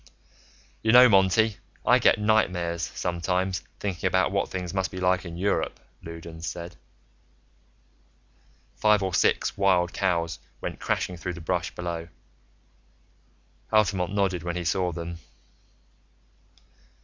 [0.81, 5.37] "You know, Monty, I get nightmares, sometimes, thinking about what things must be like in
[5.37, 6.75] Europe," Loudons said.
[8.77, 12.07] Five or six wild cows went crashing through the brush below.
[13.71, 15.19] Altamont nodded when he saw them.